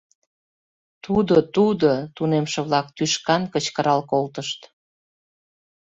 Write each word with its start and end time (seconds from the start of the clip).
—Тудо, 1.05 1.35
тудо!— 1.55 1.91
тунемше-влак 2.15 2.87
тӱшкан 2.95 3.41
кычкырал 3.53 4.01
колтышт. 4.11 4.61